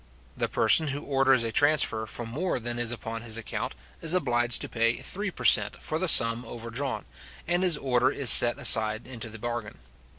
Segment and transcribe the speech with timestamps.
[0.35, 4.59] The person who orders a transfer for more than is upon his account, is obliged
[4.61, 5.79] to pay three per cent.
[5.79, 7.05] for the sum overdrawn,
[7.47, 9.77] and his order is set aside into the bargain.